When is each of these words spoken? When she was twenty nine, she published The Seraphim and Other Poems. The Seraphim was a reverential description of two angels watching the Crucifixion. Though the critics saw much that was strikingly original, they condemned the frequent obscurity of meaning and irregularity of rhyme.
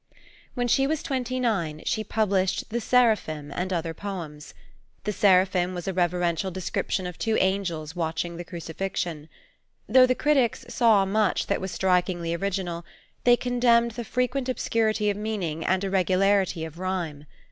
When 0.55 0.67
she 0.67 0.87
was 0.87 1.03
twenty 1.03 1.39
nine, 1.39 1.83
she 1.85 2.03
published 2.03 2.69
The 2.71 2.81
Seraphim 2.81 3.51
and 3.53 3.71
Other 3.71 3.93
Poems. 3.93 4.55
The 5.03 5.11
Seraphim 5.13 5.75
was 5.75 5.87
a 5.87 5.93
reverential 5.93 6.49
description 6.49 7.05
of 7.05 7.19
two 7.19 7.37
angels 7.37 7.95
watching 7.95 8.37
the 8.37 8.43
Crucifixion. 8.43 9.29
Though 9.87 10.07
the 10.07 10.15
critics 10.15 10.65
saw 10.69 11.05
much 11.05 11.45
that 11.45 11.61
was 11.61 11.69
strikingly 11.69 12.33
original, 12.33 12.83
they 13.25 13.37
condemned 13.37 13.91
the 13.91 14.03
frequent 14.03 14.49
obscurity 14.49 15.11
of 15.11 15.17
meaning 15.17 15.63
and 15.63 15.83
irregularity 15.83 16.65
of 16.65 16.79
rhyme. 16.79 17.27